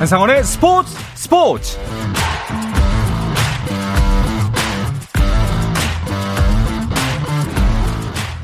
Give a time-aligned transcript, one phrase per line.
[0.00, 1.78] 한상원의 스포츠 스포츠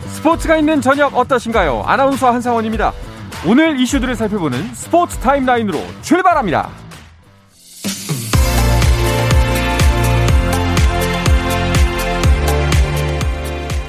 [0.08, 1.82] 스포츠가 있는 저녁 어떠신가요?
[1.86, 2.92] 아나운서 한상원입니다.
[3.46, 6.68] 오늘 이슈들을 살펴보는 스포츠 타임라인으로 출발합니다.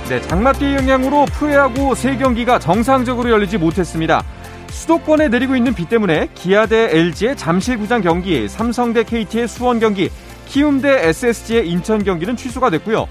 [0.08, 4.24] 네, 장맛비 영향으로 프로야구 3경기가 정상적으로 열리지 못했습니다.
[4.70, 10.10] 수도권에 내리고 있는 비 때문에 기아 대 LG의 잠실구장 경기, 삼성 대 KT의 수원 경기,
[10.46, 13.08] 키움 대 SSG의 인천 경기는 취소가 됐고요.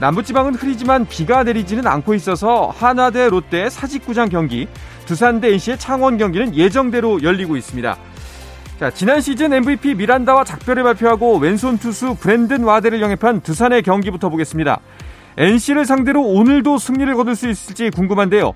[0.00, 4.68] 남부지방은 흐리지만 비가 내리지는 않고 있어서 하나 대 롯데 사직구장 경기,
[5.06, 7.96] 두산 대 NC의 창원 경기는 예정대로 열리고 있습니다.
[8.78, 14.80] 자, 지난 시즌 MVP 미란다와 작별을 발표하고 왼손 투수 브랜든 와데를 영입한 두산의 경기부터 보겠습니다.
[15.38, 18.54] NC를 상대로 오늘도 승리를 거둘 수 있을지 궁금한데요.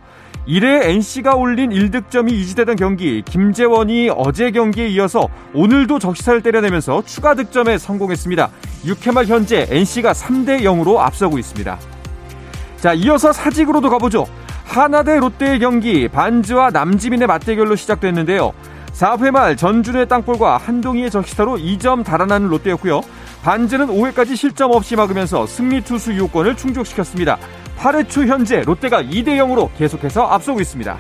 [0.49, 7.79] 1회 NC가 올린 1득점이 유지되던 경기 김재원이 어제 경기에 이어서 오늘도 적시타를 때려내면서 추가 득점에
[7.79, 8.51] 성공했습니다.
[8.85, 11.79] 6회 말 현재 NC가 3대 0으로 앞서고 있습니다.
[12.79, 14.27] 자, 이어서 사직으로도 가보죠.
[14.65, 18.53] 하나 대 롯데의 경기 반즈와 남지민의 맞대결로 시작됐는데요.
[18.93, 23.03] 4회 말 전준우의 땅볼과 한동희의 적시타로 2점 달아나는 롯데였고요.
[23.43, 27.39] 반즈는 5회까지 실점 없이 막으면서 승리 투수 유효권을 충족시켰습니다.
[27.77, 30.97] 8회 초 현재 롯데가 2대 0으로 계속해서 앞서고 있습니다.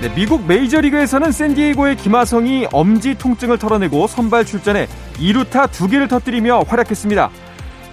[0.00, 7.30] 네, 미국 메이저리그에서는 샌디에이고의 김하성이 엄지 통증을 털어내고 선발 출전해 2루타 2개를 터뜨리며 활약했습니다.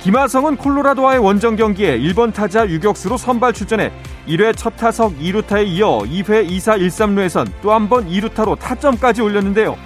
[0.02, 3.92] 김하성은 콜로라도와의 원정 경기에 1번 타자 유격수로 선발 출전해
[4.28, 9.78] 1회 첫 타석 2루타에 이어 2회 2사 1삼루에선 또 한 번 2루타로 타점까지 올렸는데요.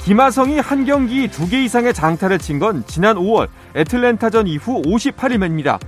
[0.00, 5.78] 김하성이 한 경기 2개 이상의 장타를 친 건 지난 5월 애틀랜타전 이후 58일 만입니다.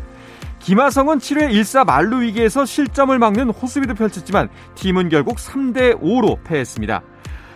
[0.58, 7.02] 김하성은 7회 1사 말루 위기에서 실점을 막는 호수비도 펼쳤지만 팀은 결국 3대 5로 패했습니다.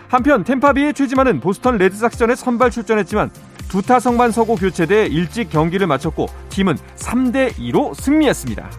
[0.08, 3.30] 한편 템파비의 최지만은 보스턴 레드삭스전에 선발 출전했지만
[3.68, 8.70] 두 타석만 서고 교체돼 일찍 경기를 마쳤고 팀은 3대 2로 승리했습니다.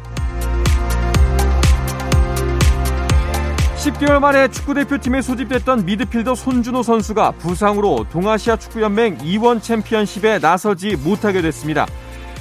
[3.86, 11.86] 10개월 만에 축구대표팀에 소집됐던 미드필더 손준호 선수가 부상으로 동아시아 축구연맹 2원 챔피언십에 나서지 못하게 됐습니다.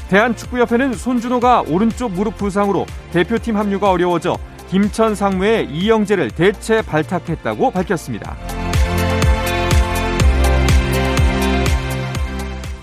[0.08, 4.38] 대한축구협회는 손준호가 오른쪽 무릎 부상으로 대표팀 합류가 어려워져
[4.70, 8.36] 김천 상무의 이영재를 대체 발탁했다고 밝혔습니다.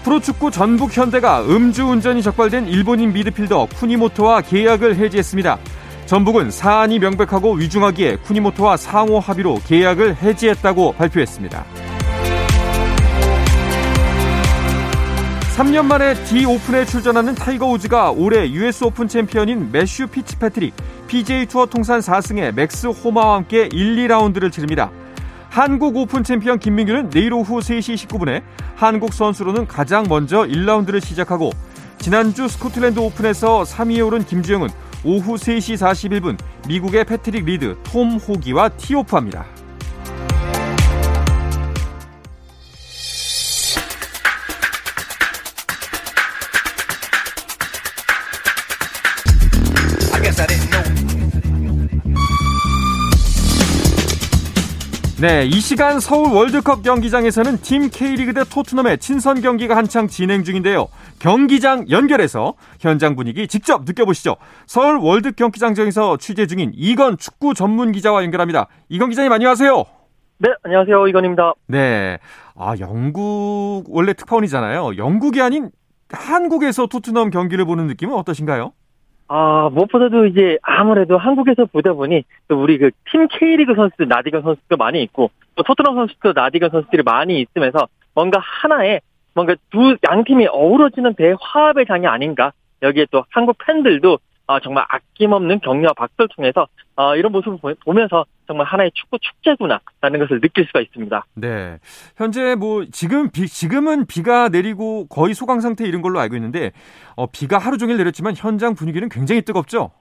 [0.03, 5.59] 프로축구 전북 현대가 음주운전이 적발된 일본인 미드필더 쿠니모토와 계약을 해지했습니다.
[6.07, 11.65] 전북은 사안이 명백하고 위중하기에 쿠니모토와 상호 합의로 계약을 해지했다고 발표했습니다.
[15.57, 20.73] 3년 만에 디 오픈에 출전하는 타이거 우즈가 올해 US 오픈 챔피언인 매슈 피츠패트릭,
[21.07, 24.89] PGA 투어 통산 4승의 맥스 호마와 함께 1, 2라운드를 치릅니다.
[25.51, 28.41] 한국 오픈 챔피언 김민규는 내일 오후 3시 19분에
[28.73, 31.51] 한국 선수로는 가장 먼저 1라운드를 시작하고
[31.99, 34.69] 지난주 스코틀랜드 오픈에서 3위에 오른 김주형은
[35.03, 36.37] 오후 3시 41분
[36.69, 39.45] 미국의 패트릭 리드, 톰 호기와 티오프합니다.
[55.21, 60.87] 네, 이 시간 서울 월드컵 경기장에서는 팀 K리그 대 토트넘의 친선 경기가 한창 진행 중인데요.
[61.19, 64.37] 경기장 연결해서 현장 분위기 직접 느껴보시죠.
[64.65, 68.65] 서울 월드 경기장에서 취재 중인 이건 축구 전문 기자와 연결합니다.
[68.89, 69.83] 이건 기자님 안녕하세요.
[70.39, 71.07] 네, 안녕하세요.
[71.09, 71.53] 이건입니다.
[71.67, 72.17] 네.
[72.55, 74.97] 아, 영국 원래 특파원이잖아요.
[74.97, 75.69] 영국이 아닌
[76.09, 78.73] 한국에서 토트넘 경기를 보는 느낌은 어떠신가요?
[79.33, 84.75] 아, 무엇보다도 이제 아무래도 한국에서 보다 보니 또 우리 그 팀 K리그 선수들, 나디건 선수도
[84.75, 88.99] 많이 있고 또 토트넘 선수도 나디건 선수들이 많이 있으면서 뭔가 하나의
[89.33, 92.51] 뭔가 두 양팀이 어우러지는 대화합의 장이 아닌가.
[92.81, 96.67] 여기에 또 한국 팬들도 어, 정말 아낌없는 격려와 박수를 통해서
[96.97, 101.25] 어, 이런 모습을 보면서 정말 하나의 축구 축제구나라는 것을 느낄 수가 있습니다.
[101.35, 101.79] 네,
[102.17, 106.73] 현재 뭐 지금 비, 지금은 비가 내리고 거의 소강 상태 이런 걸로 알고 있는데
[107.15, 109.91] 어, 비가 하루 종일 내렸지만 현장 분위기는 굉장히 뜨겁죠.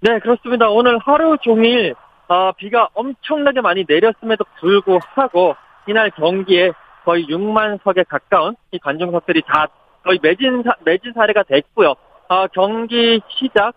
[0.00, 0.68] 네, 그렇습니다.
[0.70, 1.94] 오늘 하루 종일
[2.26, 5.54] 어, 비가 엄청나게 많이 내렸음에도 불구하고
[5.86, 6.72] 이날 경기에
[7.04, 9.68] 거의 6만 석에 가까운 이 관중석들이 다
[10.02, 11.94] 거의 매진 매진 사례가 됐고요.
[12.28, 13.74] 어, 경기 시작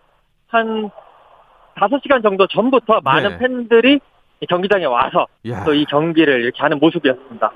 [0.48, 0.90] 한
[1.76, 3.38] 5시간 정도 전부터 많은 네.
[3.38, 4.00] 팬들이
[4.48, 5.26] 경기장에 와서
[5.64, 7.52] 또 이 경기를 이렇게 하는 모습이었습니다.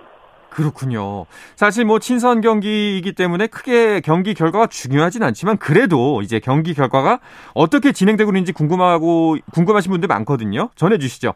[0.51, 1.27] 그렇군요.
[1.57, 7.21] 사실 뭐 친선 경기이기 때문에 크게 경기 결과가 중요하진 않지만 그래도 이제 경기 결과가
[7.55, 10.71] 어떻게 진행되고 있는지 궁금하고 궁금하신 분들 많거든요.
[10.75, 11.35] 전해 주시죠.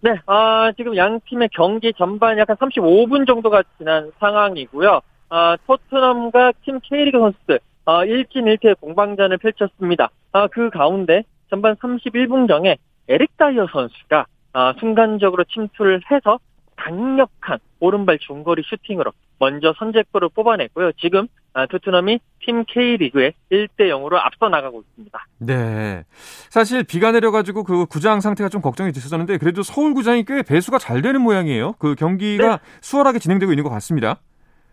[0.00, 5.00] 네, 아, 지금 양 팀의 경기 전반 약간 35분 정도가 지난 상황이고요.
[5.30, 10.10] 아, 토트넘과 팀 K리그 선수들, 아, 1진 1퇴 공방전을 펼쳤습니다.
[10.32, 12.76] 아, 그 가운데 전반 31분경에
[13.08, 16.38] 에릭 다이어 선수가 아, 순간적으로 침투를 해서
[16.76, 20.92] 강력한 오른발 중거리 슈팅으로 먼저 선제골을 뽑아냈고요.
[20.92, 25.26] 지금 아, 토트넘이 팀 K리그에 1대 0으로 앞서 나가고 있습니다.
[25.38, 26.04] 네.
[26.48, 31.02] 사실 비가 내려가지고 그 구장 상태가 좀 걱정이 됐었는데 그래도 서울 구장이 꽤 배수가 잘
[31.02, 31.74] 되는 모양이에요.
[31.78, 32.58] 그 경기가 네.
[32.80, 34.20] 수월하게 진행되고 있는 것 같습니다.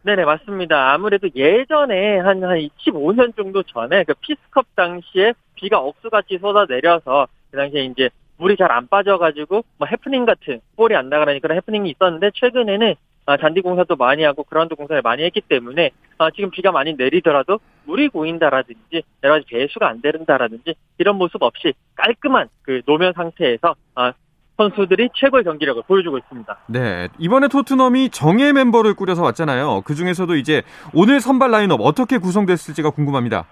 [0.04, 0.94] 네네, 맞습니다.
[0.94, 7.84] 아무래도 예전에 한, 한 15년 정도 전에 그 피스컵 당시에 비가 억수같이 쏟아내려서 그 당시에
[7.86, 12.96] 이제 물이 잘 안 빠져가지고 뭐 해프닝 같은 볼이 안 나가라니 그런 해프닝이 있었는데 최근에는
[13.26, 17.60] 아, 잔디 공사도 많이 하고 그라운드 공사를 많이 했기 때문에 아, 지금 비가 많이 내리더라도
[17.86, 24.14] 물이 고인다라든지 여러 가지 배수가 안 되는다라든지 이런 모습 없이 깔끔한 그 노면 상태에서 아,
[24.58, 26.58] 선수들이 최고의 경기력을 보여주고 있습니다.
[26.68, 27.08] 네.
[27.18, 29.82] 이번에 토트넘이 정예 멤버를 꾸려서 왔잖아요.
[29.86, 30.64] 그 중에서도 이제
[30.94, 33.46] 오늘 선발 라인업 어떻게 구성됐을지가 궁금합니다.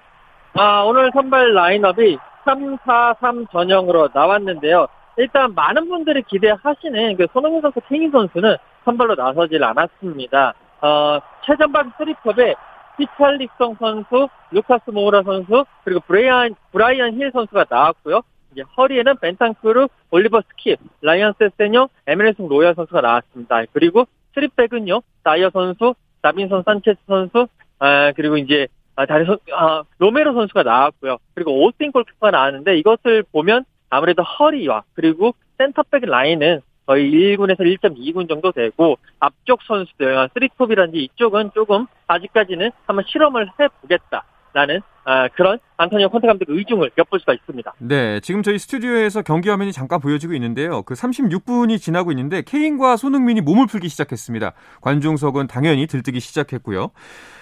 [0.54, 2.18] 아, 오늘 선발 라인업이
[2.48, 4.88] 3-4-3 전형으로 나왔는데요.
[5.18, 8.56] 일단 많은 분들이 기대하시는 그 손흥민 선수, 케인 선수는
[8.86, 10.54] 선발로 나서질 않았습니다.
[10.82, 12.56] 어, 최전방 스리톱에
[12.98, 18.22] 히샬리송 선수, 루카스 모우라 선수, 그리고 브리안, 브리안 힐 선수가 나왔고요.
[18.52, 23.64] 이제 허리에는 벤탄쿠르, 올리버 스킵, 라이언 세세뇽, 에메르송 로얄 선수가 나왔습니다.
[23.74, 27.48] 그리고 스리백은요, 다이어 선수, 다빈손 산체스 선수,
[27.80, 31.18] 아, 그리고 이제 아, 다리 선, 아, 로메로 선수가 나왔고요.
[31.36, 38.52] 그리고 오스틴 골키퍼가 나왔는데 이것을 보면 아무래도 허리와 그리고 센터백 라인은 거의 1군에서 1.2군 정도
[38.52, 44.24] 되고 앞쪽 선수들 3톱이라든지 이쪽은 조금 아직까지는 한번 실험을 해보겠다.
[44.54, 47.74] 라는 아, 그런 안토니오 콘테 감독의 의중을 엿볼 수가 있습니다.
[47.80, 50.82] 네, 지금 저희 스튜디오에서 경기 화면이 잠깐 보여지고 있는데요.
[50.84, 54.54] 그 36분이 지나고 있는데 케인과 손흥민이 몸을 풀기 시작했습니다.
[54.82, 56.92] 관중석은 당연히 들뜨기 시작했고요.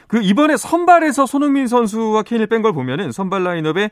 [0.07, 3.89] 그 이번에 선발에서 손흥민 선수와 케인을 뺀 걸 보면은 선발 라인업에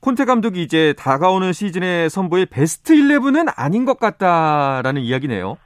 [0.00, 5.56] 콘테 감독이 이제 다가오는 시즌의 선보일 베스트 11은 아닌 것 같다라는 이야기네요.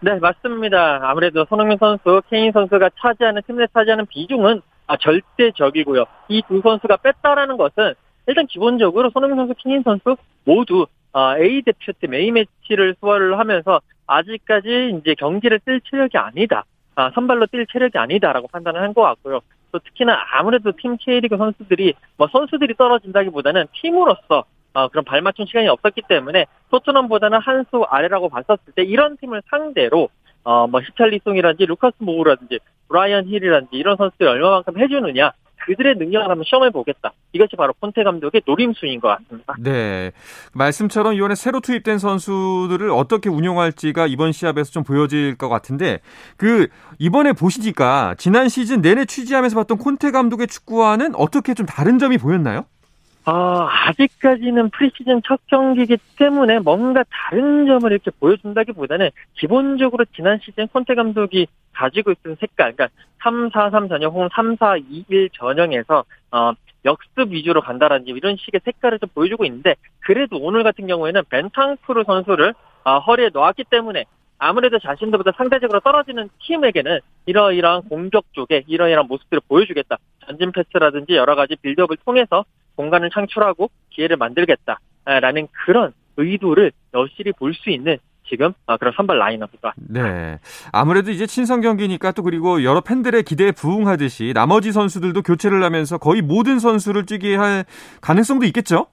[0.00, 1.00] 네, 맞습니다.
[1.02, 6.04] 아무래도 손흥민 선수, 케인 선수가 차지하는 팀 내 차지하는 비중은 아, 절대적이고요.
[6.28, 7.94] 이 두 선수가 뺐다라는 것은
[8.26, 13.80] 일단 기본적으로 손흥민 선수, 케인 선수 모두 아, A 대표 팀 A 매치를 수월을 하면서
[14.06, 16.64] 아직까지 이제 경기를 뛸 체력이 아니다.
[16.94, 19.40] 아, 선발로 뛸 체력이 아니다라고 판단을 한 것 같고요.
[19.72, 24.44] 또 특히나 아무래도 팀 K리그 선수들이 뭐 선수들이 떨어진다기보다는 팀으로서
[24.74, 30.08] 어, 그런 발맞춤 시간이 없었기 때문에 토트넘보다는 한 수 아래라고 봤었을 때 이런 팀을 상대로
[30.46, 35.32] 어, 뭐 히샬리송이라든지 루카스 모우라든지 브리안 힐이라든지 이런 선수들이 얼마만큼 해주느냐
[35.66, 37.12] 그들의 능력을 한번 시험해 보겠다.
[37.32, 39.54] 이것이 바로 콘테 감독의 노림수인 것 같습니다.
[39.58, 40.12] 네.
[40.52, 45.98] 말씀처럼 이번에 새로 투입된 선수들을 어떻게 운용할지가 이번 시합에서 좀 보여질 것 같은데
[46.36, 46.68] 그
[47.00, 52.66] 이번에 보시니까 지난 시즌 내내 취재하면서 봤던 콘테 감독의 축구와는 어떻게 좀 다른 점이 보였나요?
[53.26, 60.94] 어, 아직까지는 프리시즌 첫 경기이기 때문에 뭔가 다른 점을 이렇게 보여준다기보다는 기본적으로 지난 시즌 콘테
[60.94, 62.88] 감독이 가지고 있던 색깔, 그러니까
[63.24, 66.52] 3-4-3 전형 혹은 3-4-2-1 전형에서 어,
[66.84, 72.54] 역습 위주로 간다라는 이런 식의 색깔을 좀 보여주고 있는데 그래도 오늘 같은 경우에는 벤탕크루 선수를
[72.84, 74.04] 어, 허리에 놓았기 때문에
[74.38, 79.96] 아무래도 자신들보다 상대적으로 떨어지는 팀에게는 이러이러한 공격 쪽에 이러이러한 모습들을 보여주겠다.
[80.24, 82.44] 전진 패스라든지 여러 가지 빌드업을 통해서
[82.76, 89.74] 공간을 창출하고 기회를 만들겠다라는 그런 의도를 여실히 볼 수 있는 지금 아, 그런 선발 라인업입니다.
[89.76, 90.38] 네.
[90.72, 96.22] 아무래도 이제 친선 경기니까 또 그리고 여러 팬들의 기대에 부응하듯이 나머지 선수들도 교체를 하면서 거의
[96.22, 97.64] 모든 선수를 뛰게 할
[98.00, 98.88] 가능성도 있겠죠?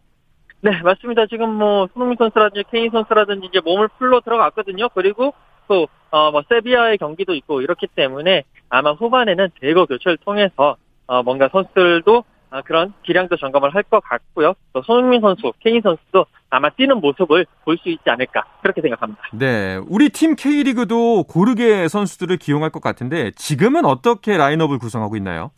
[0.62, 1.26] 네, 맞습니다.
[1.26, 4.90] 지금 뭐 손흥민 선수라든지 케인 선수라든지 이제 몸을 풀로 들어갔거든요.
[4.90, 5.34] 그리고
[5.68, 11.50] 또 어, 뭐 세비야의 경기도 있고 이렇기 때문에 아마 후반에는 대거 교체를 통해서 어, 뭔가
[11.52, 12.24] 선수들도 아,
[12.62, 14.54] 그런 기량도 점검을 할 것 같고요.
[14.74, 19.22] 또 손흥민 선수, 케인 선수도 아마 뛰는 모습을 볼 수 있지 않을까 그렇게 생각합니다.
[19.34, 25.52] 네, 우리 팀 K리그도 고르게 선수들을 기용할 것 같은데 지금은 어떻게 라인업을 구성하고 있나요?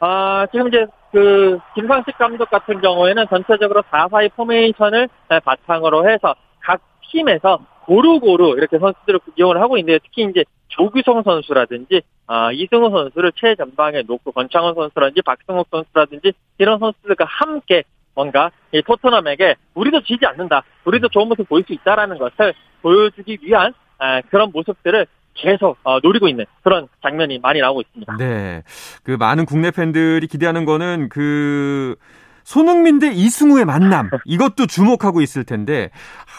[0.00, 5.08] 아, 지금 이제 그 김상식 감독 같은 경우에는 전체적으로 4-4-2 포메이션을
[5.44, 10.44] 바탕으로 해서 각 팀에서 고루고루 이렇게 선수들을 이용을 하고 있는데 특히 이제
[10.78, 17.82] 조규성 선수라든지 아, 이승우 선수를 최전방에 놓고 권창훈 선수라든지 박승욱 선수라든지 이런 선수들과 함께
[18.14, 20.62] 뭔가 이 토트넘에게 우리도 지지 않는다.
[20.84, 26.28] 우리도 좋은 모습 보일 수 있다라는 것을 보여주기 위한 아, 그런 모습들을 계속 어, 노리고
[26.28, 28.16] 있는 그런 장면이 많이 나오고 있습니다.
[28.16, 28.62] 네.
[29.02, 31.96] 그 많은 국내 팬들이 기대하는 거는 그
[32.44, 35.90] 손흥민 대 이승우의 만남 이것도 주목하고 있을 텐데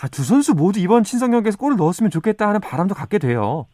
[0.02, 3.68] 아, 두 선수 모두 이번 친선 경기에서 골을 넣었으면 좋겠다 하는 바람도 갖게 돼요.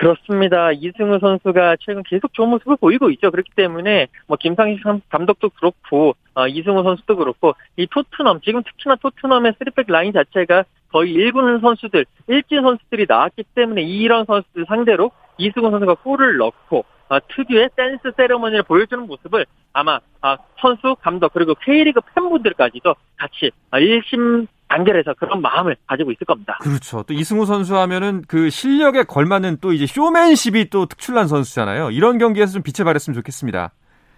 [0.00, 0.72] 그렇습니다.
[0.72, 3.30] 이승우 선수가 최근 계속 좋은 모습을 보이고 있죠.
[3.30, 9.56] 그렇기 때문에 뭐 김상식 감독도 그렇고 어, 이승우 선수도 그렇고 이 토트넘 지금 특히나 토트넘의
[9.58, 15.96] 스리백 라인 자체가 거의 1군 선수들, 일진 선수들이 나왔기 때문에 이런 선수들 상대로 이승우 선수가
[15.96, 22.94] 골을 넣고 어, 특유의 댄스 세레머니를 보여주는 모습을 아마 어, 선수, 감독 그리고 K리그 팬분들까지도
[23.18, 26.56] 같이 어, 일심 단결해서 그런 마음을 가지고 있을 겁니다.
[26.62, 27.02] 그렇죠.
[27.02, 31.90] 또 이승우 선수 하면은 그 실력에 걸맞는 또 이제 쇼맨십이 또 특출난 선수잖아요.
[31.90, 33.72] 이런 경기에서 좀 빛을 발했으면 좋겠습니다.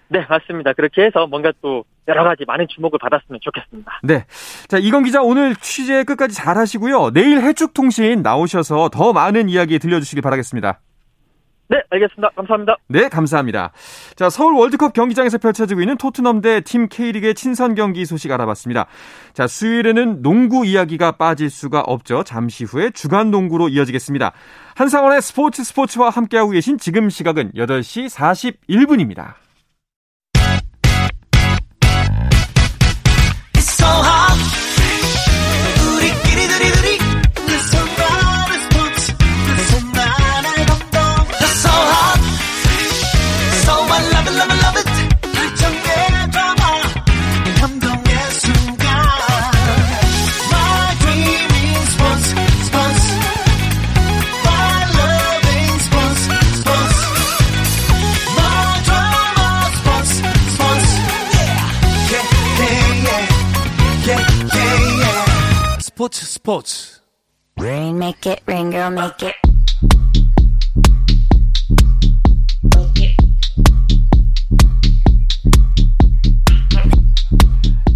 [0.09, 0.75] 네, 맞습니다.
[0.75, 4.01] 그렇게 해서 뭔가 또 여러 가지 많은 주목을 받았으면 좋겠습니다.
[4.03, 4.27] 네.
[4.69, 7.13] 자, 이건 기자 오늘 취재 끝까지 잘 하시고요.
[7.13, 10.81] 내일 해축통신 나오셔서 더 많은 이야기 들려주시길 바라겠습니다.
[11.73, 12.29] 네, 알겠습니다.
[12.37, 12.77] 감사합니다.
[12.89, 13.73] 네, 감사합니다.
[14.15, 18.87] 자, 서울 월드컵 경기장에서 펼쳐지고 있는 토트넘 대 팀 K리그의 친선 경기 소식 알아봤습니다.
[19.33, 22.25] 자, 수요일에는 농구 이야기가 빠질 수가 없죠.
[22.25, 24.33] 잠시 후에 주간 농구로 이어지겠습니다.
[24.75, 29.42] 한상원의 스포츠 스포츠와 함께하고 계신 지금 시각은 8시 41분입니다.
[66.53, 67.01] 스포츠
[67.59, 69.35] Rain make it, rain girl make it.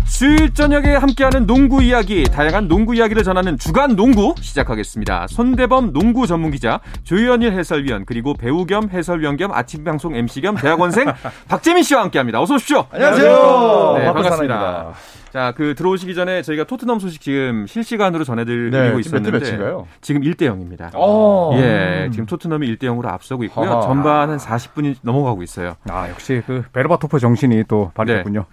[0.06, 5.26] 수요일 저녁에 함께하는 농구 이야기, 다양한 농구 이야기를 전하는 주간 농구 시작하겠습니다.
[5.28, 10.56] 손대범 농구 전문 기자, 조현일 해설위원, 그리고 배우 겸 해설위원 겸 아침 방송 MC 겸
[10.56, 11.12] 대학원생
[11.48, 12.40] 박재민 씨와 함께합니다.
[12.40, 12.86] 어서 오십시오.
[12.90, 13.94] 안녕하세요.
[13.98, 14.14] 네, 반갑습니다.
[14.14, 14.94] 반갑습니다.
[15.36, 19.86] 자, 그 들어오시기 전에 저희가 토트넘 소식 지금 실시간으로 전해드리고 네, 지금 있었는데 몇인가요?
[20.00, 20.88] 지금 1대 0입니다.
[20.94, 21.50] 어.
[21.58, 23.68] 예, 지금 토트넘이 1대 0으로 앞서고 있고요.
[23.70, 23.82] 하하.
[23.82, 25.76] 전반 한 40분이 넘어가고 있어요.
[25.90, 28.46] 아 역시 그 베르바토프 정신이 또 발휘됐군요.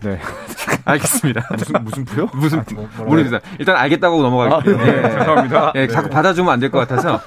[0.00, 0.18] 네.
[0.84, 1.46] 알겠습니다.
[1.56, 2.28] 무슨 무슨 부요?
[2.34, 3.06] 무슨 뭐, 뭐라고요?
[3.08, 3.38] 모르겠다.
[3.60, 4.76] 일단 알겠다고 넘어갈게요.
[4.76, 5.02] 아, 네.
[5.18, 5.72] 죄송합니다.
[5.76, 7.20] 예, 자꾸 받아주면 안 될 것 같아서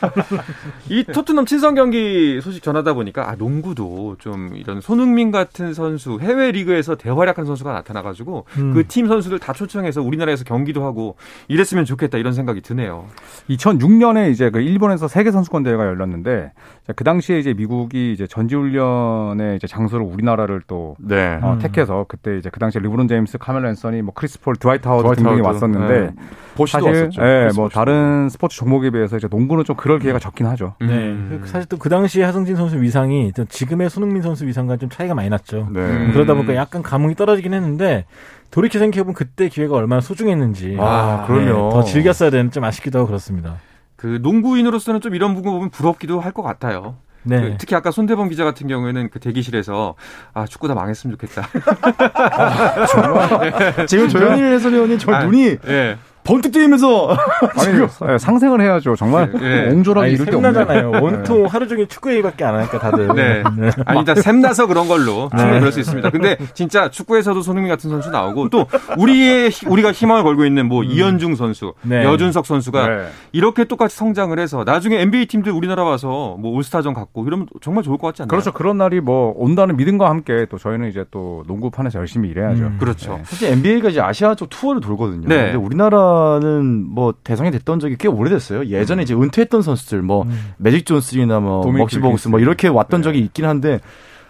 [0.89, 6.51] 이 토트넘 친선 경기 소식 전하다 보니까 아 농구도 좀 이런 손흥민 같은 선수 해외
[6.51, 8.73] 리그에서 대활약한 선수가 나타나가지고 음.
[8.73, 11.15] 그팀 선수들 다 초청해서 우리나라에서 경기도 하고
[11.47, 13.05] 이랬으면 좋겠다 이런 생각이 드네요.
[13.49, 16.51] 2006년에 이제 그 일본에서 세계 선수권 대회가 열렸는데
[16.95, 21.39] 그 당시에 이제 미국이 이제 전지훈련의 이제 장소를 우리나라를 또 네.
[21.41, 25.15] 어, 택해서 그때 이제 그 당시에 르브론 제임스, 카멜로 앤서니, 뭐 크리스 폴, 드와이트 하워드
[25.15, 25.47] 등등이 하워드.
[25.47, 26.09] 왔었는데 네.
[26.55, 27.21] 보시도 사실 왔었죠.
[27.21, 27.79] 예, 크리스 뭐 보시도.
[27.79, 30.75] 다른 스포츠 종목에 비해서 이제 농구는 좀 그럴 기회가 적긴 하죠.
[30.81, 30.89] 음.
[30.89, 31.39] 음.
[31.41, 31.47] 네.
[31.47, 35.29] 사실 또 그 당시 하승진 선수 위상이 또 지금의 손흥민 선수 위상과 좀 차이가 많이
[35.29, 35.67] 났죠.
[35.71, 35.79] 네.
[35.79, 36.11] 음.
[36.13, 38.05] 그러다 보니까 약간 감흥이 떨어지긴 했는데
[38.51, 41.69] 돌이켜 생각해보면 그때 기회가 얼마나 소중했는지 아, 네, 그럼요.
[41.71, 43.57] 더 즐겼어야 되는 좀 아쉽기도 하고 그렇습니다.
[43.95, 46.95] 그 농구인으로서는 좀 이런 부분 보면 부럽기도 할 것 같아요.
[47.23, 47.39] 네.
[47.39, 49.93] 그 특히 아까 손대범 기자 같은 경우에는 그 대기실에서
[50.33, 51.47] 아 축구 다 망했으면 좋겠다.
[53.87, 55.97] 지금 조현일 해설위원이 저 아, 눈이 예.
[56.23, 57.09] 번뜩 뜨이면서
[57.57, 57.81] 아니,
[58.13, 58.95] 예, 상생을 해야죠.
[58.95, 59.69] 정말 예.
[59.71, 60.53] 옹졸하게 아니, 이럴 게 없네.
[60.53, 60.91] sem나잖아요.
[61.03, 63.07] 온통 하루 종일 축구 얘기밖에 안 하니까 다들.
[63.15, 63.43] 네.
[63.85, 65.59] 아니, 일단 샘나서 그런 걸로 충분히 네.
[65.59, 66.09] 그럴 수 있습니다.
[66.11, 70.83] 근데 진짜 축구에서도 손흥민 같은 선수 나오고 또 우리의 희- 우리가 희망을 걸고 있는 뭐
[70.83, 72.03] 이현중 선수, 네.
[72.03, 73.07] 여준석 선수가 네.
[73.31, 77.97] 이렇게 똑같이 성장을 해서 나중에 NBA 팀들 우리나라 와서 뭐 올스타전 갖고 이러면 정말 좋을
[77.97, 78.29] 것 같지 않나요?
[78.29, 78.51] 그렇죠.
[78.51, 82.63] 그런 날이 뭐 온다는 믿음과 함께 또 저희는 이제 또 농구판에서 열심히 일해야죠.
[82.63, 82.77] 음.
[82.79, 83.13] 그렇죠.
[83.17, 83.23] 네.
[83.25, 85.27] 사실 NBA가 이제 아시아 쪽 투어를 돌거든요.
[85.27, 85.35] 네.
[85.51, 86.10] 근데 우리나라
[86.41, 88.65] 는 뭐 대상이 됐던 적이 꽤 오래됐어요.
[88.65, 90.25] 예전에 이제 은퇴했던 선수들 뭐
[90.57, 92.39] 매직 존슨이나 뭐 도미닉 먹시 보그스 뭐.
[92.39, 93.03] 이렇게 왔던 네.
[93.03, 93.79] 적이 있긴 한데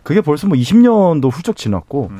[0.04, 2.12] 그게 벌써 뭐 20년도 훌쩍 지났고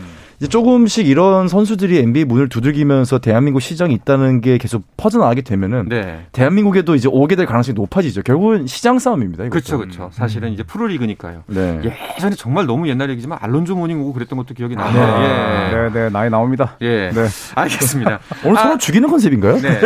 [0.42, 6.26] 이제 조금씩 이런 선수들이 NBA 문을 두들기면서 대한민국 시장이 있다는 게 계속 퍼져나가게 되면은 네.
[6.32, 8.24] 대한민국에도 이제 오게 될 가능성이 높아지죠.
[8.24, 9.48] 결국은 시장 싸움입니다.
[9.50, 10.10] 그렇죠, 그렇죠.
[10.12, 11.44] 사실은 이제 프로리그니까요.
[11.46, 11.82] 네.
[12.18, 14.82] 예전에 정말 너무 옛날 얘기지만 알론조 모닝 오고 그랬던 것도 기억이 네.
[14.82, 15.90] 나네요.
[15.92, 16.76] 네, 네, 나이 나옵니다.
[16.82, 16.88] 예.
[16.88, 17.12] 예.
[17.14, 17.28] 네.
[17.54, 18.20] 알겠습니다.
[18.44, 19.58] 오늘 서로 아, 죽이는 컨셉인가요?
[19.62, 19.80] 네.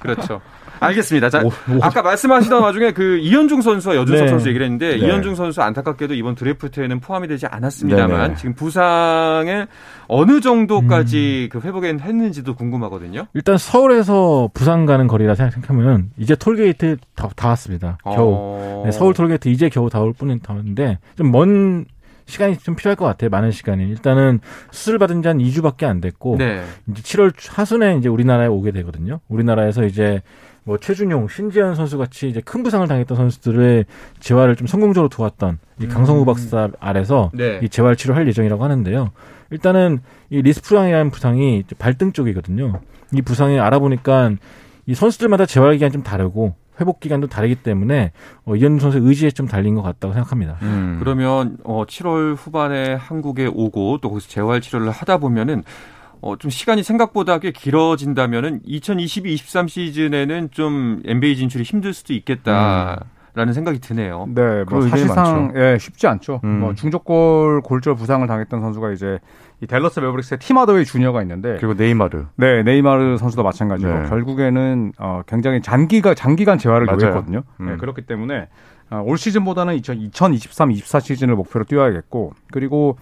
[0.00, 0.40] 그렇죠.
[0.80, 1.30] 알겠습니다.
[1.30, 1.78] 자, 오, 오.
[1.82, 4.28] 아까 말씀하시던 와중에 그 이현중 선수와 여준석 네.
[4.30, 5.06] 선수 얘기를 했는데 네.
[5.06, 8.34] 이현중 선수 안타깝게도 이번 드래프트에는 포함이 되지 않았습니다만 네네.
[8.36, 9.66] 지금 부상에
[10.08, 13.26] 어느 정도까지 그 회복했는지도 궁금하거든요.
[13.34, 17.98] 일단 서울에서 부산 가는 거리라 생각하면 이제 톨게이트 다, 다 왔습니다.
[18.04, 18.32] 겨우.
[18.36, 18.82] 어.
[18.84, 21.84] 네, 서울 톨게이트 이제 겨우 다 올 뿐인 다는데 좀 먼
[22.28, 23.30] 시간이 좀 필요할 것 같아요.
[23.30, 23.88] 많은 시간이.
[23.88, 26.62] 일단은 수술 받은 지 한 2주밖에 안 됐고 네.
[26.90, 29.20] 이제 7월 하순에 이제 우리나라에 오게 되거든요.
[29.28, 30.22] 우리나라에서 이제
[30.64, 33.86] 뭐 최준용, 신지현 선수 같이 이제 큰 부상을 당했던 선수들의
[34.20, 37.60] 재활을 좀 성공적으로 도왔던 이 강성우 박사 아래서 네.
[37.62, 39.10] 이 재활 치료할 예정이라고 하는데요.
[39.50, 42.80] 일단은 이 리스프랑이라는 부상이 발등 쪽이거든요.
[43.12, 44.32] 이 부상이 알아보니까
[44.86, 48.12] 이 선수들마다 재활 기간이 좀 다르고 회복 기간도 다르기 때문에
[48.44, 50.58] 어, 이현주 선수의 의지에 좀 달린 것 같다고 생각합니다.
[50.62, 50.96] 음.
[51.00, 55.62] 그러면 어 7월 후반에 한국에 오고 또 거기서 재활 치료를 하다 보면은
[56.20, 63.04] 어 좀 시간이 생각보다 꽤 길어진다면은 2022-23 시즌에는 좀 NBA 진출이 힘들 수도 있겠다
[63.38, 64.26] 라는 생각이 드네요.
[64.34, 66.40] 네, 뭐 사실상 예, 쉽지 않죠.
[66.42, 66.58] 음.
[66.58, 69.20] 뭐 중족골 골절 부상을 당했던 선수가 이제
[69.60, 72.26] 이 댈러스 매버릭스의 팀 하더웨이 주니어가 있는데 그리고 네이마르.
[72.34, 74.08] 네, 네이마르 선수도 마찬가지고 네.
[74.08, 76.98] 결국에는 어, 굉장히 장기가 장기간 재활을 맞아요.
[77.00, 77.42] 요했거든요.
[77.60, 77.66] 음.
[77.66, 78.48] 네, 그렇기 때문에
[78.90, 82.98] 어, 올 시즌보다는 2023, 24 시즌을 목표로 뛰어야겠고 그리고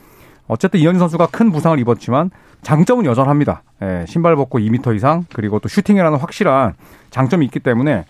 [0.48, 3.62] 어쨌든 이현중 선수가 큰 부상을 입었지만 장점은 여전합니다.
[3.80, 6.74] 예, 신발 벗고 2m 이상 그리고 또 슈팅이라는 확실한
[7.08, 8.04] 장점이 있기 때문에 어,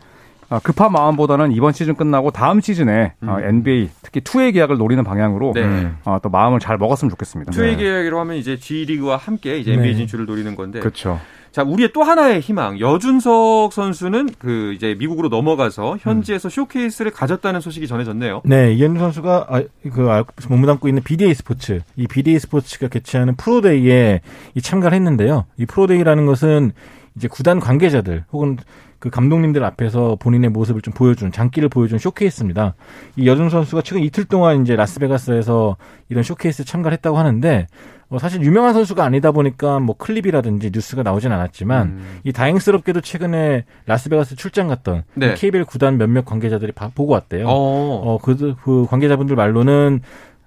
[0.63, 5.63] 급한 마음보다는 이번 시즌 끝나고 다음 시즌에 어, NBA 특히 two-way 계약을 노리는 방향으로 네.
[5.63, 5.97] 음.
[6.05, 7.53] 어, 또 마음을 잘 먹었으면 좋겠습니다.
[7.53, 7.85] two-way 네.
[7.85, 9.97] 계약이라고 하면 이제 G리그와 함께 이제 NBA 네.
[9.99, 11.19] 진출을 노리는 건데 그렇죠.
[11.57, 12.81] 자, 우리의 또 하나의 희망.
[12.81, 18.43] 여준석 선수는 그 이제 미국으로 넘어가서 현지에서 쇼케이스를 가졌다는 소식이 전해졌네요.
[18.45, 23.73] 네, 이현중 선수가 아, 그 아, 몸담고 있는 BDA 스포츠, 이 BDA 스포츠가 개최하는 pro
[23.73, 24.21] day에
[24.55, 25.47] 이 참가를 했는데요.
[25.57, 26.73] 이 pro day라는 것은
[27.17, 28.59] 이제 구단 관계자들 혹은
[28.99, 32.75] 그 감독님들 앞에서 본인의 모습을 좀 보여준 장기를 보여준 쇼케이스입니다.
[33.17, 35.77] 이 여준석 선수가 최근 이틀 동안 이제 라스베가스에서
[36.09, 37.67] 이런 쇼케이스 참가를 했다고 하는데
[38.09, 42.19] 어, 사실 유명한 선수가 아니다 보니까 뭐 클립이라든지 뉴스가 나오진 않았지만 음.
[42.25, 45.33] 이 다행스럽게도 최근에 라스베가스 출장 갔던 네.
[45.33, 47.47] 이 KBL 구단 몇몇 관계자들이 봐- 보고 왔대요.
[47.49, 47.51] 어.
[47.51, 50.01] 어, 그, 그 관계자분들 말로는,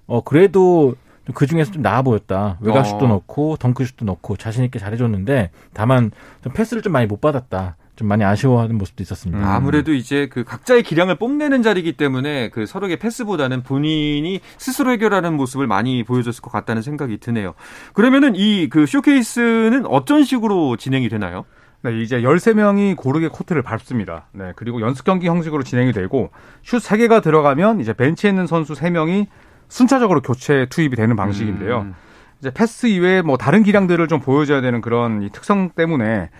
[0.06, 0.94] 어, 그래도
[1.34, 2.58] 그 중에서 좀 나아 보였다.
[2.60, 3.08] 외곽슛도 어.
[3.08, 6.10] 넣고, 덩크슛도 넣고, 자신 있게 잘해줬는데, 다만,
[6.42, 7.76] 좀 패스를 좀 많이 못 받았다.
[7.96, 9.54] 좀 많이 아쉬워하는 모습도 있었습니다.
[9.54, 15.66] 아무래도 이제 그 각자의 기량을 뽐내는 자리이기 때문에 그 서로의 패스보다는 본인이 스스로 해결하는 모습을
[15.66, 17.52] 많이 보여줬을 것 같다는 생각이 드네요.
[17.92, 21.44] 그러면은 이 그 쇼케이스는 어떤 식으로 진행이 되나요?
[21.82, 24.28] 네, 이제 13명이 고르게 코트를 밟습니다.
[24.32, 26.30] 네, 그리고 연습 경기 형식으로 진행이 되고
[26.62, 29.26] 슛 3개가 들어가면 이제 벤치에 있는 선수 3명이
[29.70, 31.80] 순차적으로 교체 투입이 되는 방식인데요.
[31.80, 31.94] 음.
[32.40, 36.30] 이제 패스 이외에 뭐 다른 기량들을 좀 보여줘야 되는 그런 이 특성 때문에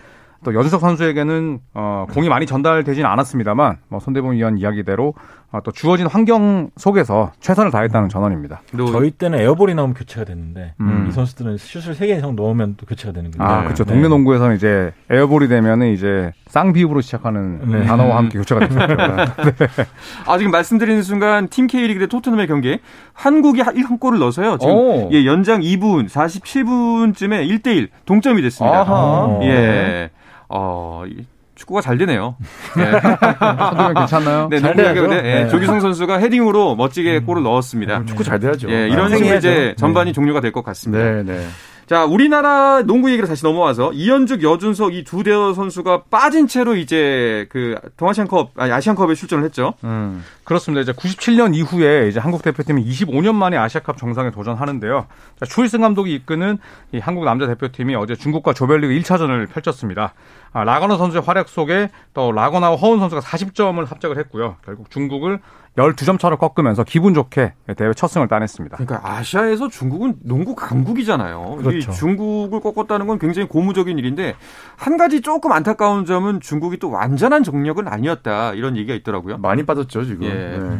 [0.43, 5.15] 또 여준석 선수에게는 어, 공이 많이 전달되지는 않았습니다만 뭐 손대범 위원 이야기대로 어,
[5.59, 8.61] 또 주어진 환경 속에서 최선을 다했다는 전언입니다.
[8.77, 11.07] 또 저희 때는 에어볼이 나오면 교체가 됐는데, 음.
[11.09, 13.51] 이 선수들은 슛을 3개 이상 넣으면 또 교체가 되는 거예요.
[13.51, 13.83] 아, 그렇죠.
[13.83, 17.85] 동네 농구에서는 이제 에어볼이 되면은 이제 쌍비읍으로 시작하는 네.
[17.85, 18.95] 단어와 함께 교체가 됐었죠.
[20.25, 22.79] 아, 지금 말씀드리는 순간 팀 K리그 대 토트넘의 경기에
[23.13, 24.57] 한국이 한- 한 골을 넣어서요.
[24.57, 25.09] 지금 오.
[25.11, 28.81] 예, 연장 2분 47분쯤에 1대1 동점이 됐습니다.
[28.81, 29.39] 아하.
[29.43, 30.09] 예.
[30.49, 31.25] 어, 이
[31.61, 32.35] 축구가 잘 되네요.
[32.79, 32.99] 예.
[32.99, 34.47] 선동면 괜찮나요?
[34.49, 35.03] 네, 잘 돼야죠.
[35.13, 35.47] 예, 네.
[35.47, 38.05] 조기성 선수가 헤딩으로 멋지게 골을 넣었습니다.
[38.05, 38.69] 축구 잘 돼야죠.
[38.71, 39.35] 예, 이런 아, 식으로.
[39.37, 40.13] 이제 전반이 네.
[40.13, 41.03] 종료가 될 것 같습니다.
[41.03, 41.47] 네, 네.
[41.91, 47.47] 자, 우리나라 농구 얘기로 다시 넘어와서 이현죽, 여준석 이 두 대여 선수가 빠진 채로 이제
[47.49, 49.73] 그 동아시안컵, 아니 아시안컵에 출전을 했죠.
[49.83, 50.23] 음.
[50.45, 50.79] 그렇습니다.
[50.79, 55.05] 이제 97년 이후에 이제 한국 대표팀이 25년 만에 아시아컵 정상에 도전하는데요.
[55.37, 56.59] 자, 추일승 감독이 이끄는
[56.93, 60.13] 이 한국 남자 대표팀이 어제 중국과 조별리그 1차전을 펼쳤습니다.
[60.53, 64.55] 아, 라거너 선수의 활약 속에 또 라거나와 허운 선수가 40점을 합작을 했고요.
[64.63, 65.41] 결국 중국을
[65.77, 68.77] 12점 차로 꺾으면서 기분 좋게 대회 첫 승을 따냈습니다.
[68.77, 71.57] 그러니까 아시아에서 중국은 농구 강국이잖아요.
[71.59, 71.91] 이 그렇죠.
[71.91, 74.35] 중국을 꺾었다는 건 굉장히 고무적인 일인데
[74.75, 79.37] 한 가지 조금 안타까운 점은 중국이 또 완전한 정력은 아니었다 이런 얘기가 있더라고요.
[79.37, 80.23] 많이 빠졌죠, 지금.
[80.23, 80.29] 예.
[80.29, 80.77] 네.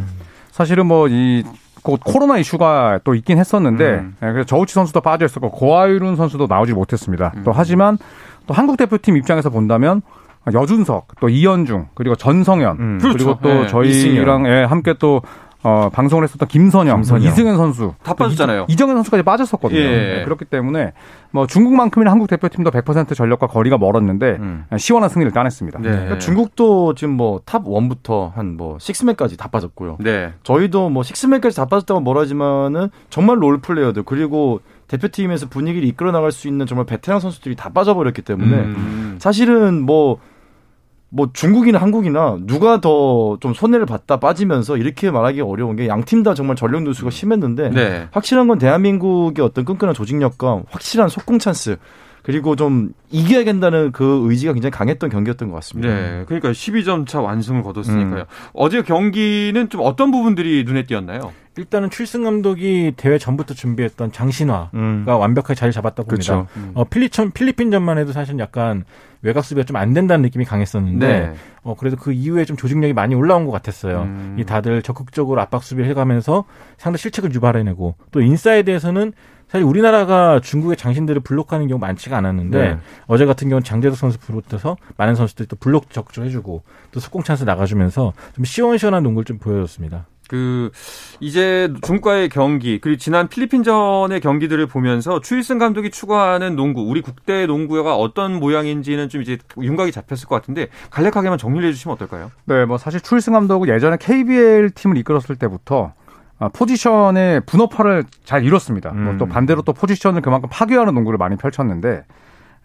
[0.51, 1.43] 사실은 뭐이
[1.83, 4.15] 코로나 이슈가 또 있긴 했었는데 음.
[4.21, 7.31] 예, 그래서 저우치 선수도 빠져 있었고 궈아이룬 선수도 나오지 못했습니다.
[7.37, 7.43] 음.
[7.43, 7.97] 또 하지만
[8.45, 10.01] 또 한국 대표팀 입장에서 본다면
[10.53, 12.97] 여준석 또 이현중 그리고 전성현 음.
[13.01, 13.39] 그리고 그렇죠.
[13.41, 15.21] 또 예, 저희랑 예, 함께 또
[15.63, 17.27] 어, 방송을 했었던 김선형, 김선형.
[17.27, 18.65] 이승현 선수, 다 빠졌잖아요.
[18.67, 19.79] 이, 정현 선수까지 빠졌었거든요.
[19.79, 20.15] 예.
[20.15, 20.93] 네, 그렇기 때문에
[21.29, 24.65] 뭐 중국만큼이나 한국 대표팀도 100% 전력과 거리가 멀었는데 음.
[24.77, 25.79] 시원한 승리를 따냈습니다.
[25.79, 25.89] 네.
[25.89, 29.97] 그러니까 중국도 지금 뭐 탑 1부터 한뭐 6맨까지 다 빠졌고요.
[29.99, 30.33] 네.
[30.41, 36.47] 저희도 뭐 6맨까지 다 빠졌다고 뭐라지만은 정말 롤 플레이어들 그리고 대표팀에서 분위기를 이끌어 나갈 수
[36.47, 39.15] 있는 정말 베테랑 선수들이 다 빠져버렸기 때문에 음.
[39.19, 40.17] 사실은 뭐,
[41.13, 46.23] 뭐 중국이나 한국이나 누가 더 좀 손해를 봤다 빠지면서 이렇게 말하기 어려운 게 양 팀
[46.23, 48.07] 다 정말 전력 누수가 심했는데 네.
[48.11, 51.77] 확실한 건 대한민국의 어떤 끈끈한 조직력과 확실한 속공 찬스
[52.23, 55.89] 그리고 좀 이겨야 된다는 그 의지가 굉장히 강했던 경기였던 것 같습니다.
[55.89, 56.23] 네.
[56.27, 58.21] 그러니까 12점 차 완승을 거뒀으니까요.
[58.21, 58.25] 음.
[58.53, 61.33] 어제 경기는 좀 어떤 부분들이 눈에 띄었나요?
[61.57, 65.05] 일단은 출승 감독이 대회 전부터 준비했던 장신화가 음.
[65.05, 66.47] 완벽하게 자리 잡았다고 봅니다.
[66.53, 66.71] 그렇죠.
[66.73, 68.85] 어, 필리천, 필리핀전만 해도 사실 약간
[69.21, 71.33] 외곽 수비가 좀 안 된다는 느낌이 강했었는데 네.
[71.63, 74.03] 어, 그래도 그 이후에 좀 조직력이 많이 올라온 것 같았어요.
[74.03, 74.37] 음.
[74.39, 76.45] 이 다들 적극적으로 압박 수비를 해가면서
[76.77, 79.13] 상대 실책을 유발해내고 또 인사이드에서는
[79.49, 82.77] 사실 우리나라가 중국의 장신들을 블록하는 경우 많지가 않았는데 네.
[83.07, 87.43] 어제 같은 경우는 장재덕 선수 비롯해서 많은 선수들이 또 블록 적극적으로 해주고 또 속공 찬스
[87.43, 90.05] 나가주면서 좀 시원시원한 농구를 좀 보여줬습니다.
[90.31, 90.71] 그
[91.19, 97.97] 이제 중국과의 경기 그리고 지난 필리핀전의 경기들을 보면서 추일승 감독이 추구하는 농구 우리 국대 농구가
[97.97, 102.31] 어떤 모양인지는 좀 이제 윤곽이 잡혔을 것 같은데 간략하게만 정리를 해주시면 어떨까요?
[102.45, 105.91] 네, 뭐 사실 추일승 감독은 예전에 KBL 팀을 이끌었을 때부터
[106.39, 108.91] 아, 포지션의 분업화를 잘 이뤘습니다.
[108.91, 109.03] 음.
[109.03, 112.05] 뭐또 반대로 또 포지션을 그만큼 파괴하는 농구를 많이 펼쳤는데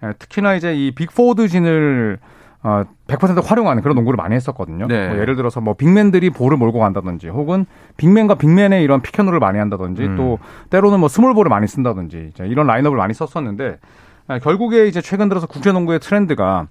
[0.05, 2.21] 에, 특히나 이제 이 빅포워드진을
[2.67, 4.89] 어, 100% 활용하는 그런 농구를 많이 했었거든요.
[4.89, 5.07] 네.
[5.07, 7.65] 뭐 예를 들어서 뭐 빅맨들이 볼을 몰고 간다든지 혹은
[7.97, 10.17] 빅맨과 빅맨의 이런 pick and roll을 많이 한다든지 음.
[10.17, 13.79] 또 때로는 뭐 스몰볼을 많이 쓴다든지 이런 라인업을 많이 썼었는데
[14.27, 16.67] 아, 결국에 이제 최근 들어서 국제 농구의 트렌드가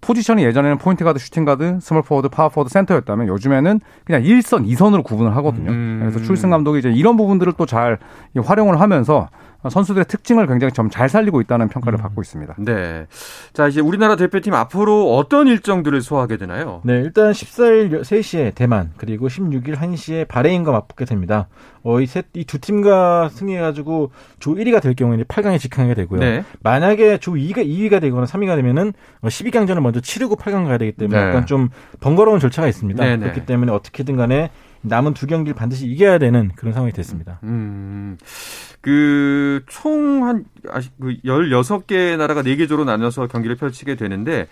[0.00, 5.04] 포지션이 예전에는 포인트 가드, 슈팅 가드, 스몰 포워드, 파워 포워드, 센터였다면 요즘에는 그냥 1선, 2선으로
[5.04, 5.70] 구분을 하거든요.
[5.70, 5.98] 음.
[6.00, 7.98] 그래서 추일승 감독이 이제 이런 부분들을 또 잘
[8.36, 9.28] 활용을 하면서
[9.70, 12.54] 선수들의 특징을 굉장히 좀 잘 살리고 있다는 평가를 받고 있습니다.
[12.58, 13.06] 네.
[13.52, 16.80] 자 이제 우리나라 대표팀 앞으로 어떤 일정들을 소화하게 되나요?
[16.84, 21.48] 네, 일단 14일 3시에 대만, 그리고 16일 1시에 바레인과 맞붙게 됩니다.
[21.82, 26.20] 어, 이 셋, 이 두 팀과 승리해가지고 조 1위가 될 경우에는 8강에 직행하게 되고요.
[26.20, 26.44] 네.
[26.62, 31.28] 만약에 조 2위가, 2위가 되거나 3위가 되면은 12강전을 먼저 치르고 8강 가야 되기 때문에 네.
[31.28, 31.68] 약간 좀
[32.00, 33.04] 번거로운 절차가 있습니다.
[33.04, 33.22] 네, 네.
[33.22, 34.50] 그렇기 때문에 어떻게든 간에
[34.82, 37.40] 남은 두 경기를 반드시 이겨야 되는 그런 상황이 됐습니다.
[37.42, 38.16] 음,
[38.80, 44.46] 그, 총 한, 아직 그 16개 나라가 4개 조로 나눠서 경기를 펼치게 되는데,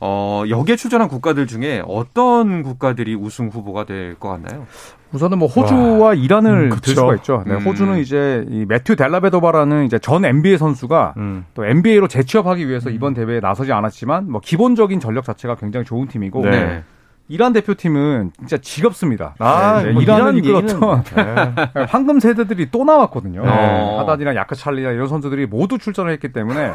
[0.00, 4.66] 어, 여기에 출전한 국가들 중에 어떤 국가들이 우승 후보가 될 것 같나요?
[5.12, 6.94] 우선은 뭐 호주와 이란을 음, 들 그쵸.
[6.94, 7.42] 수가 있죠.
[7.46, 7.60] 네, 음.
[7.66, 11.46] 호주는 이제 이 매튜 델라베도바라는 이제 전 NBA 선수가 음.
[11.54, 16.42] 또 NBA로 재취업하기 위해서 이번 대회에 나서지 않았지만 뭐 기본적인 전력 자체가 굉장히 좋은 팀이고
[16.42, 16.84] 네.
[17.28, 19.34] 이란 대표팀은 진짜 지겹습니다.
[19.38, 21.04] 아, 네, 뭐 이란을 이란 이끌었던
[21.74, 21.84] 네.
[21.88, 23.44] 황금 세대들이 또 나왔거든요.
[23.44, 23.50] 네.
[23.50, 26.72] 하단이나 야크 찰리나 이런 선수들이 모두 출전을 했기 때문에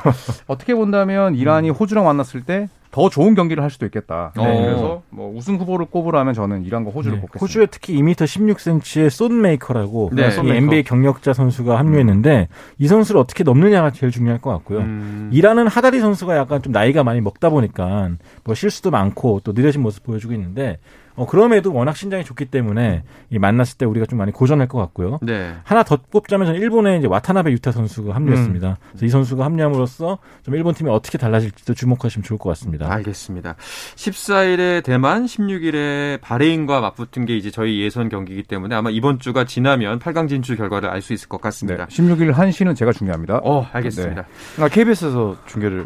[0.48, 4.32] 어떻게 본다면 이란이 호주랑 만났을 때 더 좋은 경기를 할 수도 있겠다.
[4.38, 4.44] 어.
[4.44, 7.44] 그래서 뭐 우승 후보를 꼽으라면 저는 이란과 호주를 네, 꼽겠습니다.
[7.44, 10.58] 호주에 특히 2m 16cm의 쏜메이커라고 네, 이 쏜메이커.
[10.64, 14.82] NBA 경력자 선수가 합류했는데 이 선수를 어떻게 넘느냐가 제일 중요할 것 같고요.
[14.82, 18.12] 음, 이란은 하다리 선수가 약간 좀 나이가 많이 먹다 보니까
[18.44, 20.78] 뭐 실수도 많고 또 느려진 모습 보여주고 있는데
[21.16, 25.20] 어, 그럼에도 워낙 신장이 좋기 때문에 이 만났을 때 우리가 좀 많이 고전할 것 같고요.
[25.22, 25.54] 네.
[25.64, 28.68] 하나 더 꼽자면 저는 일본의 이제 와타나베 유타 선수가 합류했습니다.
[28.70, 28.76] 음.
[28.90, 32.92] 그래서 이 선수가 합류함으로써 좀 일본 팀이 어떻게 달라질지도 주목하시면 좋을 것 같습니다.
[32.92, 33.56] 알겠습니다.
[33.96, 40.00] 14일에 대만, 16일에 바레인과 맞붙은 게 이제 저희 예선 경기이기 때문에 아마 이번 주가 지나면
[40.00, 41.86] 8강 진출 결과를 알 수 있을 것 네, 같습니다.
[41.88, 43.42] 16일 1시는 제가 중요합니다.
[43.44, 44.26] 어, 알겠습니다.
[44.60, 45.86] 아, KBS에서 중계를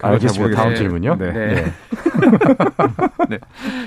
[0.00, 0.44] 알겠습니다.
[0.44, 0.88] 잘 다음 모르겠어요.
[0.88, 1.16] 질문요.
[1.18, 1.32] 네.
[1.32, 1.72] 네.
[3.30, 3.38] 네.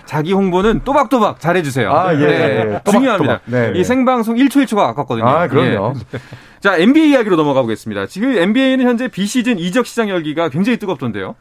[0.05, 1.91] 자기 홍보는 또박또박 잘해주세요.
[1.91, 2.25] 아, 예, 네.
[2.27, 2.91] 예, 예.
[2.91, 3.39] 중요합니다.
[3.39, 3.41] 또박또박.
[3.45, 3.83] 네, 이 예.
[3.83, 5.27] 생방송 1초 1초가 아깝거든요.
[5.27, 5.93] 아, 그럼요.
[6.13, 6.19] 예.
[6.59, 8.07] 자, NBA 이야기로 넘어가 보겠습니다.
[8.07, 11.35] 지금 NBA는 현재 비시즌 이적 시장 열기가 굉장히 뜨겁던데요.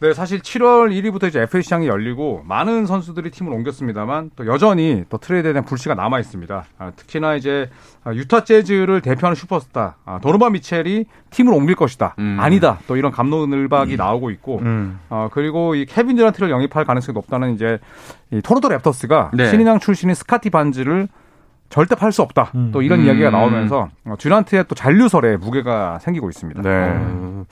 [0.00, 5.18] 네, 사실 7월 1일부터 이제 FA 시장이 열리고 많은 선수들이 팀을 옮겼습니다만 또 여전히 또
[5.18, 6.64] 트레이드에 대한 불씨가 남아 있습니다.
[6.78, 7.68] 아, 특히나 이제
[8.04, 12.14] 아, 유타 재즈를 대표하는 슈퍼스타 아, 도노반 미첼이 팀을 옮길 것이다.
[12.20, 12.36] 음.
[12.38, 12.78] 아니다.
[12.86, 15.00] 또 이런 갑론을박이 나오고 있고 음.
[15.10, 17.80] 어, 그리고 이 케빈 듀란트를 영입할 가능성이 높다는 이제
[18.30, 19.50] 이 토론토 랩터스가 네.
[19.50, 21.08] 신인왕 출신인 스카티 반즈를
[21.68, 22.52] 절대 팔 수 없다.
[22.54, 22.70] 음.
[22.72, 23.06] 또 이런 음.
[23.06, 26.62] 이야기가 나오면서 어, 듀란트의 또 잔류설에 무게가 생기고 있습니다.
[26.62, 26.70] 네.
[26.70, 27.44] 어,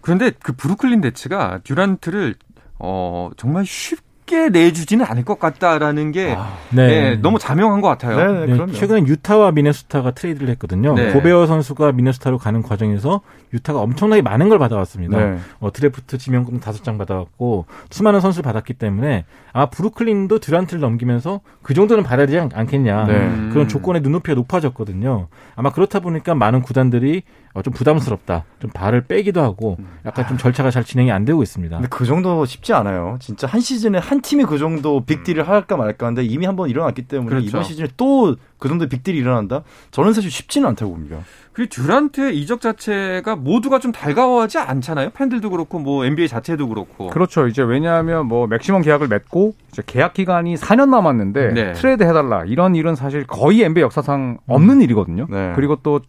[0.00, 2.36] 그런데 그 브루클린 네츠가 듀란트를
[2.78, 6.36] 어, 정말 쉽게 내주지는 않을 것 같다라는 게
[6.70, 8.16] 네, 너무 자명한 것 같아요.
[8.46, 8.72] 네, 네, 네.
[8.72, 10.94] 최근에 유타와 미네소타가 트레이드를 했거든요.
[10.94, 11.12] 네.
[11.12, 13.20] 고베어 선수가 미네소타로 가는 과정에서
[13.52, 15.18] 유타가 엄청나게 많은 걸 받아왔습니다.
[15.18, 15.38] 네.
[15.60, 21.74] 어, 드래프트 지명권 다섯 장 받아왔고 수많은 선수를 받았기 때문에 아마 브루클린도 듀란트를 넘기면서 그
[21.74, 23.48] 정도는 받아야 되지 않- 않겠냐 네.
[23.52, 25.28] 그런 조건의 눈높이가 높아졌거든요.
[25.54, 30.70] 아마 그렇다 보니까 많은 구단들이 어, 좀 부담스럽다, 좀 발을 빼기도 하고 약간 좀 절차가
[30.70, 31.76] 잘 진행이 안 되고 있습니다.
[31.76, 33.16] 근데 그 정도 쉽지 않아요.
[33.20, 37.02] 진짜 한 시즌에 한 팀이 그 정도 빅딜을 할까 말까 하는데 이미 한 번 일어났기
[37.02, 37.46] 때문에 그렇죠.
[37.46, 39.62] 이번 시즌에 또 그 정도 빅딜이 일어난다?
[39.90, 41.18] 저는 사실 쉽지는 않다고 봅니다.
[41.54, 45.10] 그리고 듀란트의 이적 자체가 모두가 좀 달가워하지 않잖아요.
[45.10, 47.08] 팬들도 그렇고 뭐 NBA 자체도 그렇고.
[47.10, 47.46] 그렇죠.
[47.46, 51.72] 이제 왜냐하면 뭐 맥시멈 계약을 맺고 이제 계약 기간이 4년 남았는데 네.
[51.74, 55.26] 트레이드 해달라 이런 일은 사실 거의 NBA 역사상 없는 일이거든요.
[55.30, 55.52] 네.
[55.54, 56.00] 그리고 또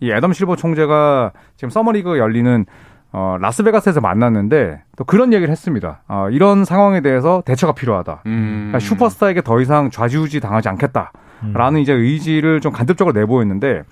[0.00, 2.66] 이 애덤 실버 총재가 지금 서머리그 열리는
[3.12, 6.02] 어, 라스베가스에서 만났는데 또 그런 얘기를 했습니다.
[6.08, 8.22] 어, 이런 상황에 대해서 대처가 필요하다.
[8.26, 8.70] 음.
[8.70, 11.12] 그러니까 슈퍼스타에게 더 이상 좌지우지 당하지 않겠다.
[11.54, 13.82] 라는 이제 의지를 좀 간접적으로 내보였는데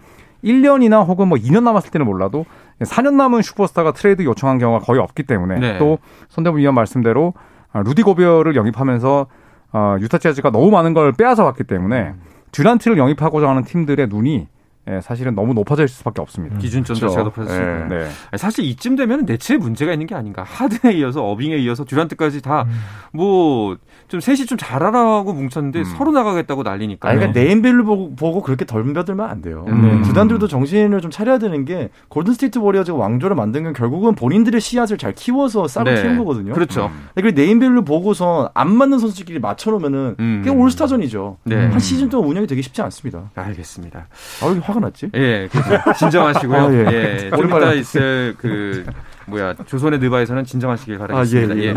[0.45, 2.47] 1년이나 혹은 뭐 2년 남았을 때는 몰라도
[2.81, 5.79] 4년 남은 슈퍼스타가 트레이드 요청한 경우가 거의 없기 때문에 네.
[5.79, 5.99] 또
[6.29, 7.35] 손대범 위원 말씀대로
[7.73, 9.27] 아, 루디 고베어를 영입하면서
[9.73, 12.15] 어, 유타 재즈가 너무 많은 걸 빼앗아 왔기 때문에
[12.53, 14.49] 듀란트를 영입하고자 하는 팀들의 눈이
[14.91, 16.59] 예, 사실은 너무 높아질 수밖에 없습니다.
[16.59, 17.89] 기준점 자체가 높아졌으니까.
[17.89, 18.09] 네.
[18.31, 20.43] 아니, 사실 이쯤 되면 네츠에 문제가 있는 게 아닌가.
[20.43, 22.67] 하든에 이어서 어빙에 이어서 듀란트까지 다
[23.13, 27.09] 뭐좀 셋이 좀 잘하라고 뭉쳤는데 서로 나가겠다고 난리니까.
[27.09, 29.65] 아니, 그러니까 네임밸류 보고, 보고 그렇게 덤벼들면 안 돼요.
[29.69, 30.03] 음.
[30.03, 34.99] 구단들도 정신을 좀 차려야 되는 게 골든 스테이트 워리어즈가 왕조를 만든 건 결국은 본인들의 씨앗을
[34.99, 36.03] 잘 키워서 싹을 네.
[36.03, 36.53] 키운 거거든요.
[36.53, 36.91] 그렇죠.
[37.15, 40.43] 그 네임밸류 보고서 안 맞는 선수끼리 맞춰놓으면은 음.
[40.43, 41.37] 그게 올스타전이죠.
[41.45, 41.67] 네.
[41.69, 43.31] 한 시즌 동안 운영이 되게 쉽지 않습니다.
[43.35, 44.09] 알겠습니다.
[44.43, 45.11] 아, 왜 이렇게 화가 났지?
[45.15, 46.57] 예, 그래서 진정하시고요.
[46.59, 46.87] 아, 예.
[47.27, 47.31] 예.
[47.31, 48.85] 좀 이따 있을 그
[49.27, 51.55] 뭐야 조선의 느바에서는 진정하시길 바라겠습니다.
[51.55, 51.75] 아, 예, 예.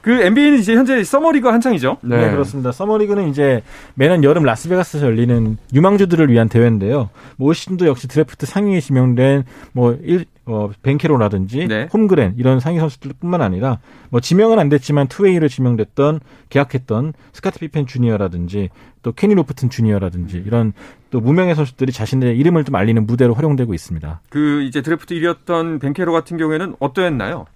[0.00, 1.98] 그 NBA는 이제 현재 서머리그가 한창이죠.
[2.02, 2.30] 네.
[2.30, 2.72] 그렇습니다.
[2.72, 3.62] 서머리그는 이제
[3.94, 7.10] 매년 여름 라스베가스에서 열리는 유망주들을 위한 대회인데요.
[7.36, 11.88] 뭐 올 시즌도 역시 드래프트 상위에 지명된 뭐 일, 어, 반케로라든지 네.
[11.92, 13.78] 홈그렌 이런 상위 선수들뿐만 아니라
[14.10, 18.70] 뭐 지명은 안 됐지만 two-way로 지명됐던 계약했던 스카티 피펜 주니어라든지
[19.02, 20.72] 또 케니 로프튼 주니어라든지 이런
[21.10, 24.20] 또 무명의 선수들이 자신들의 이름을 좀 알리는 무대로 활용되고 있습니다.
[24.28, 27.46] 그 이제 드래프트 1위였던 반케로 같은 경우에는 어떠했나요?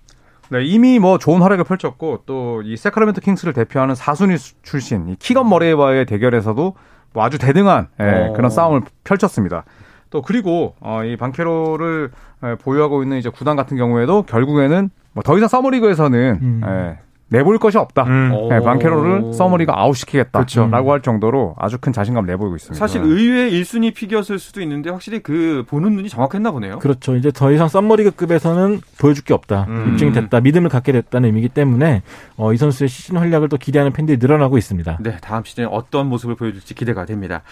[0.50, 5.16] 네, 이미 뭐 좋은 활약을 펼쳤고 또 이 새크라멘토 킹스를 대표하는 사순위 수- 출신 이
[5.16, 6.74] 키건 머레이와의 대결에서도
[7.12, 8.32] 뭐 아주 대등한 예, 어.
[8.34, 9.64] 그런 싸움을 펼쳤습니다.
[10.10, 12.10] 또 그리고 어, 이 반케로를
[12.44, 16.60] 예, 보유하고 있는 이제 구단 같은 경우에도 결국에는 뭐 더 이상 서머리그에서는 음.
[16.64, 16.98] 예,
[17.30, 18.06] 내볼 것이 없다.
[18.52, 22.78] 예, 방케로를 서머리가 아웃시키겠다라고 할 정도로 아주 큰 자신감을 내보이고 있습니다.
[22.78, 26.80] 사실 의외의 1순위 픽이었을 수도 있는데 확실히 그 보는 눈이 정확했나 보네요.
[26.80, 27.14] 그렇죠.
[27.14, 29.66] 이제 더 이상 썸머리그급에서는 보여줄 게 없다.
[29.68, 29.90] 음.
[29.92, 30.40] 입증이 됐다.
[30.40, 32.02] 믿음을 갖게 됐다는 의미이기 때문에
[32.36, 34.98] 어, 이 선수의 시즌 활약을 또 기대하는 팬들이 늘어나고 있습니다.
[35.00, 37.42] 네, 다음 시즌에 어떤 모습을 보여줄지 기대가 됩니다.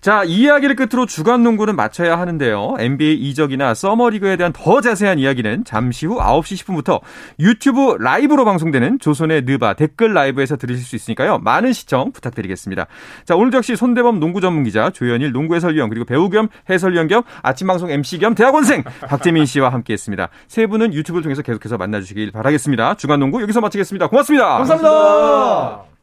[0.00, 2.76] 자, 이 이야기를 끝으로 주간 농구는 마쳐야 하는데요.
[2.78, 7.00] NBA 이적이나 서머리그에 대한 더 자세한 이야기는 잠시 후 9시 10분부터
[7.38, 11.38] 유튜브 라이브로 방송되는 조선 의 느바 댓글 라이브에서 들으실 수 있으니까요.
[11.38, 12.86] 많은 시청 부탁드리겠습니다.
[13.24, 17.22] 자, 오늘 역시 손대범 농구 전문 기자, 조현일 농구 해설위원, 그리고 배우 겸 해설위원 겸
[17.42, 20.28] 아침 방송 MC 겸 대학원생 박재민 씨와 함께 했습니다.
[20.48, 22.94] 세 분은 유튜브를 통해서 계속해서 만나 주시길 바라겠습니다.
[22.94, 24.08] 주간 농구 여기서 마치겠습니다.
[24.08, 24.58] 고맙습니다.
[24.58, 25.96] 감사합니다.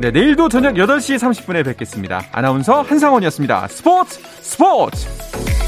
[0.00, 2.22] 네, 내일도 저녁 8시 30분에 뵙겠습니다.
[2.30, 3.66] 아나운서 한상원이었습니다.
[3.66, 5.67] 스포츠 스포츠!